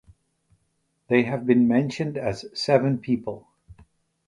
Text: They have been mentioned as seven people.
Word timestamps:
They 1.09 1.25
have 1.25 1.45
been 1.45 1.67
mentioned 1.67 2.17
as 2.17 2.43
seven 2.59 2.97
people. 2.97 3.47